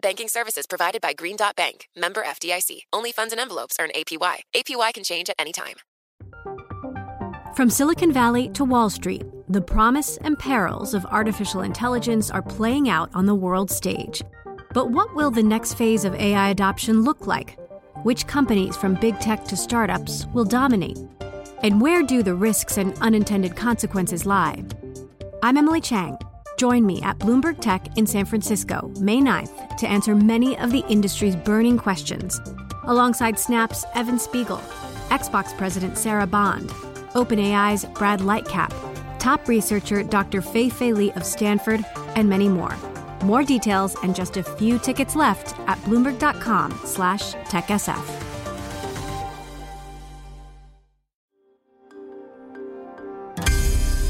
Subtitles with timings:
[0.00, 2.80] Banking services provided by Green Dot Bank, member FDIC.
[2.92, 4.36] Only funds and envelopes earn APY.
[4.54, 5.76] APY can change at any time.
[7.56, 12.88] From Silicon Valley to Wall Street, the promise and perils of artificial intelligence are playing
[12.88, 14.22] out on the world stage.
[14.72, 17.58] But what will the next phase of AI adoption look like?
[18.04, 20.98] Which companies, from big tech to startups, will dominate?
[21.62, 24.62] And where do the risks and unintended consequences lie?
[25.42, 26.18] I'm Emily Chang.
[26.58, 30.84] Join me at Bloomberg Tech in San Francisco, May 9th, to answer many of the
[30.88, 32.40] industry's burning questions,
[32.82, 34.60] alongside Snap's Evan Spiegel,
[35.08, 36.70] Xbox President Sarah Bond,
[37.14, 38.72] OpenAI's Brad Lightcap,
[39.20, 40.42] top researcher Dr.
[40.42, 41.84] Fei Fei Li of Stanford,
[42.16, 42.76] and many more.
[43.22, 48.17] More details and just a few tickets left at bloomberg.com/techsf.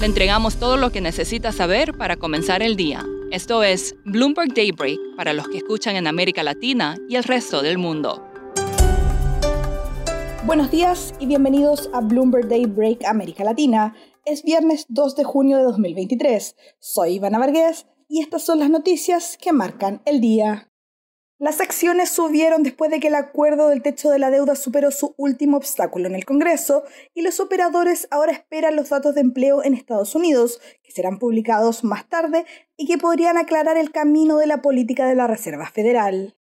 [0.01, 3.05] Le entregamos todo lo que necesita saber para comenzar el día.
[3.33, 7.79] Esto es Bloomberg Daybreak para los que escuchan en América Latina y el resto del
[7.79, 8.25] mundo.
[10.47, 13.97] Buenos días y bienvenidos a Bloomberg Day Break América Latina.
[14.25, 16.55] Es viernes 2 de junio de 2023.
[16.79, 20.68] Soy Ivana Vargas y estas son las noticias que marcan el día.
[21.41, 25.15] Las acciones subieron después de que el acuerdo del techo de la deuda superó su
[25.17, 26.83] último obstáculo en el Congreso
[27.15, 31.85] y los operadores ahora esperan los datos de empleo en Estados Unidos, que serán publicados
[31.85, 32.45] más tarde
[32.77, 36.37] y que podrían aclarar el camino de la política de la Reserva Federal.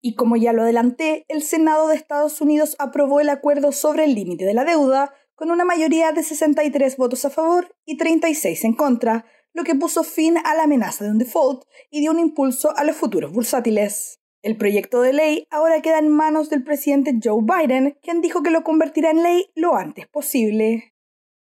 [0.00, 4.14] Y como ya lo adelanté, el Senado de Estados Unidos aprobó el acuerdo sobre el
[4.14, 8.72] límite de la deuda con una mayoría de 63 votos a favor y 36 en
[8.72, 12.74] contra, lo que puso fin a la amenaza de un default y dio un impulso
[12.74, 14.21] a los futuros bursátiles.
[14.42, 18.50] El proyecto de ley ahora queda en manos del presidente Joe Biden, quien dijo que
[18.50, 20.94] lo convertirá en ley lo antes posible.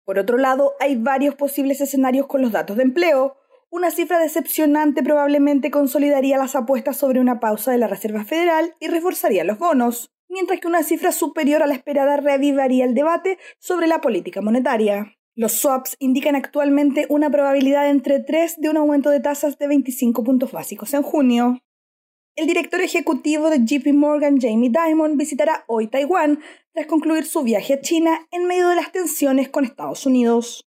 [0.04, 3.36] Por otro lado, hay varios posibles escenarios con los datos de empleo,
[3.69, 8.86] una cifra decepcionante probablemente consolidaría las apuestas sobre una pausa de la Reserva Federal y
[8.86, 13.88] reforzaría los bonos, mientras que una cifra superior a la esperada reavivaría el debate sobre
[13.88, 15.16] la política monetaria.
[15.34, 20.22] Los swaps indican actualmente una probabilidad entre 3 de un aumento de tasas de 25
[20.22, 21.58] puntos básicos en junio.
[22.36, 26.41] El director ejecutivo de JP Morgan, Jamie Dimon, visitará hoy Taiwán
[26.74, 30.69] tras concluir su viaje a China en medio de las tensiones con Estados Unidos.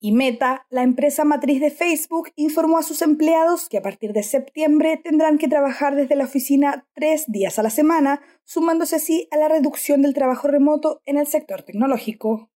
[0.00, 4.22] Y Meta, la empresa matriz de Facebook, informó a sus empleados que a partir de
[4.22, 9.38] septiembre tendrán que trabajar desde la oficina tres días a la semana, sumándose así a
[9.38, 12.51] la reducción del trabajo remoto en el sector tecnológico.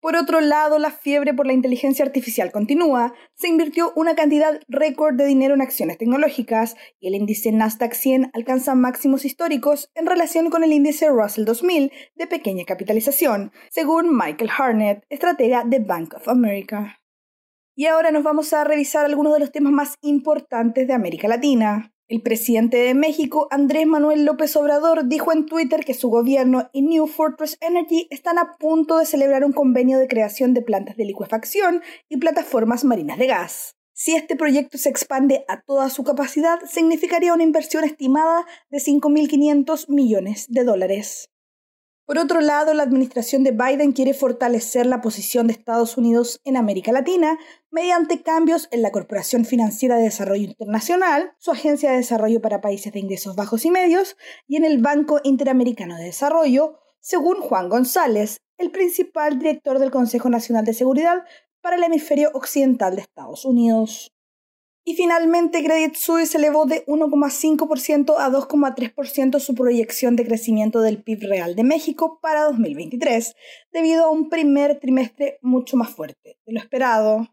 [0.00, 3.14] Por otro lado, la fiebre por la inteligencia artificial continúa.
[3.34, 8.30] Se invirtió una cantidad récord de dinero en acciones tecnológicas y el índice Nasdaq 100
[8.34, 14.50] alcanza máximos históricos en relación con el índice Russell 2000 de pequeña capitalización, según Michael
[14.56, 17.00] Harnett, estratega de Bank of America.
[17.74, 21.92] Y ahora nos vamos a revisar algunos de los temas más importantes de América Latina.
[22.08, 26.82] El presidente de México, Andrés Manuel López Obrador, dijo en Twitter que su gobierno y
[26.82, 31.04] New Fortress Energy están a punto de celebrar un convenio de creación de plantas de
[31.04, 33.74] licuefacción y plataformas marinas de gas.
[33.92, 39.88] Si este proyecto se expande a toda su capacidad, significaría una inversión estimada de 5.500
[39.88, 41.28] millones de dólares.
[42.06, 46.56] Por otro lado, la administración de Biden quiere fortalecer la posición de Estados Unidos en
[46.56, 47.36] América Latina
[47.72, 52.92] mediante cambios en la Corporación Financiera de Desarrollo Internacional, su Agencia de Desarrollo para Países
[52.92, 54.16] de Ingresos Bajos y Medios,
[54.46, 60.30] y en el Banco Interamericano de Desarrollo, según Juan González, el principal director del Consejo
[60.30, 61.24] Nacional de Seguridad
[61.60, 64.15] para el Hemisferio Occidental de Estados Unidos.
[64.88, 71.28] Y finalmente, Credit Suisse elevó de 1,5% a 2,3% su proyección de crecimiento del PIB
[71.28, 73.34] real de México para 2023,
[73.72, 77.26] debido a un primer trimestre mucho más fuerte de lo esperado.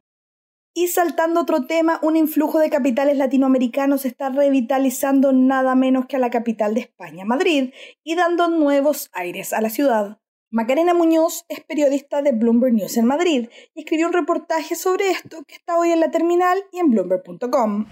[0.74, 6.20] Y saltando otro tema, un influjo de capitales latinoamericanos está revitalizando nada menos que a
[6.20, 7.72] la capital de España, Madrid,
[8.04, 10.23] y dando nuevos aires a la ciudad.
[10.54, 15.44] Macarena Muñoz es periodista de Bloomberg News en Madrid y escribió un reportaje sobre esto
[15.48, 17.88] que está hoy en la terminal y en bloomberg.com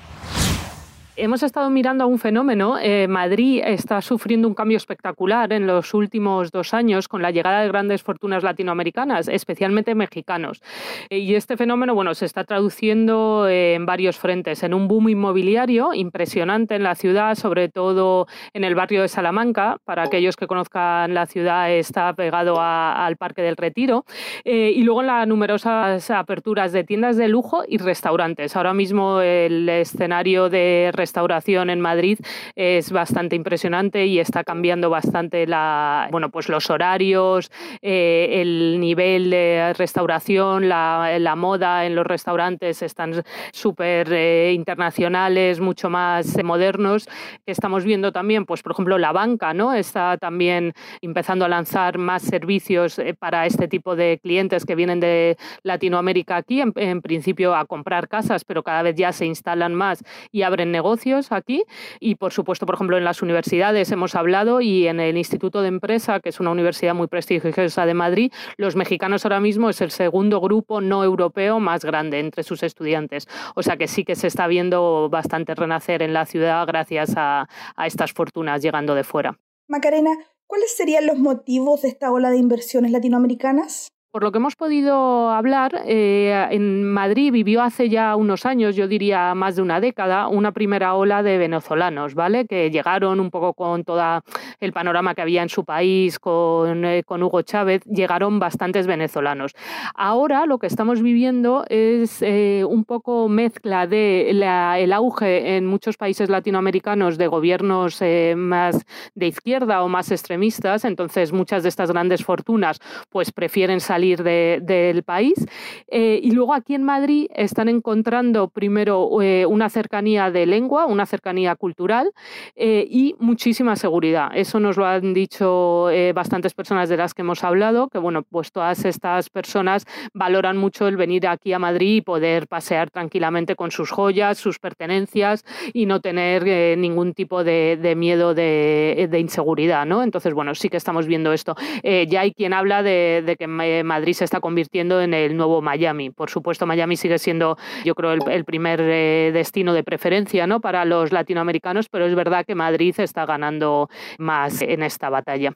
[1.21, 2.77] hemos estado mirando a un fenómeno.
[2.81, 7.61] Eh, Madrid está sufriendo un cambio espectacular en los últimos dos años con la llegada
[7.61, 10.63] de grandes fortunas latinoamericanas, especialmente mexicanos.
[11.09, 15.09] Eh, y este fenómeno, bueno, se está traduciendo eh, en varios frentes, en un boom
[15.09, 19.77] inmobiliario impresionante en la ciudad, sobre todo en el barrio de Salamanca.
[19.85, 24.05] Para aquellos que conozcan la ciudad, está pegado al Parque del Retiro.
[24.43, 28.55] y luego en las numerosas aperturas de tiendas de lujo y restaurantes.
[28.55, 32.19] Ahora mismo el escenario de restauración en Madrid
[32.55, 39.29] es bastante impresionante y está cambiando bastante la, bueno, pues los horarios, eh, el nivel
[39.29, 47.09] de restauración, la, moda en los restaurantes están súper eh, internacionales, mucho más modernos.
[47.45, 49.73] Estamos viendo también, pues por ejemplo, la banca, ¿no?
[49.73, 55.01] Está también empezando a lanzar más servicios eh, para este tipo de clientes que vienen
[55.01, 59.73] de Latinoamérica aquí, en, en principio a comprar casas, pero cada vez ya se instalan
[59.73, 60.90] más y abren negocios
[61.31, 61.63] aquí
[61.99, 65.67] y, por supuesto, por ejemplo, en las universidades hemos hablado y en el Instituto de
[65.67, 69.91] Empresa, que es una universidad muy prestigiosa de Madrid, los mexicanos ahora mismo es el
[69.91, 73.27] segundo grupo no europeo más grande entre sus estudiantes.
[73.55, 77.47] O sea que sí que se está viendo bastante renacer en la ciudad gracias a,
[77.75, 79.39] a estas fortunas llegando de fuera.
[79.67, 80.11] Macarena,
[80.47, 83.87] ¿cuáles serían los motivos de esta ola de inversiones latinoamericanas?
[84.11, 88.89] Por lo que hemos podido hablar, eh, en Madrid vivió hace ya unos años, yo
[88.89, 92.45] diría más de una década, una primera ola de venezolanos, ¿vale?
[92.45, 94.21] Que llegaron un poco con todo
[94.59, 99.53] el panorama que había en su país, con, eh, con, Hugo Chávez, llegaron bastantes venezolanos.
[99.95, 105.95] Ahora lo que estamos viviendo es eh, un poco mezcla de el auge en muchos
[105.95, 108.01] países latinoamericanos de gobiernos
[108.35, 108.85] más
[109.15, 112.79] de izquierda o más extremistas, entonces muchas de estas grandes fortunas
[113.09, 115.45] pues prefieren salir salir del país.
[115.87, 121.05] Eh, y luego aquí en Madrid están encontrando primero eh, una cercanía de lengua, una
[121.05, 122.11] cercanía cultural
[122.55, 124.29] eh, y muchísima seguridad.
[124.33, 128.51] Eso nos lo han dicho bastantes personas de las que hemos hablado, que bueno, pues
[128.51, 133.71] todas estas personas valoran mucho el venir aquí a Madrid y poder pasear tranquilamente con
[133.71, 135.43] sus joyas, sus pertenencias
[135.73, 140.01] y no tener ningún tipo de, miedo de, inseguridad, ¿no?
[140.01, 141.55] Entonces, bueno, sí que estamos viendo esto.
[141.83, 143.47] ya hay quien habla de, de que
[143.91, 146.11] Madrid se está convirtiendo en el nuevo Miami.
[146.11, 150.61] Por supuesto, Miami sigue siendo, yo creo, el, primer eh, destino de preferencia ¿no?
[150.61, 155.51] para los latinoamericanos, pero es verdad que Madrid está ganando más en esta batalla.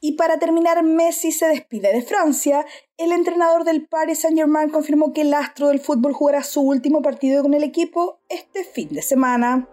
[0.00, 2.66] Y para terminar, Messi se despide de Francia.
[2.98, 7.42] El entrenador del Paris Saint-Germain confirmó que el astro del fútbol jugará su último partido
[7.42, 9.66] con el equipo este fin de semana.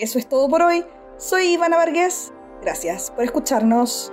[0.00, 0.84] Eso es todo por hoy.
[1.16, 2.32] Soy Ivana Vargas.
[2.60, 4.12] Gracias por escucharnos.